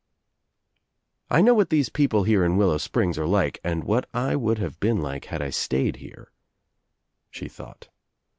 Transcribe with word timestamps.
'"I 1.29 1.41
know 1.41 1.53
what 1.53 1.69
these 1.69 1.89
people 1.89 2.23
here 2.23 2.43
in 2.43 2.57
Willow 2.57 2.79
Springs 2.79 3.19
are 3.19 3.27
like 3.27 3.59
and 3.63 3.83
what 3.83 4.09
I 4.15 4.35
would 4.35 4.57
have 4.57 4.79
been 4.79 4.97
like 4.99 5.25
had 5.25 5.43
I 5.43 5.51
stayed 5.51 5.97
here," 5.97 6.31
she 7.29 7.47
thought. 7.47 7.87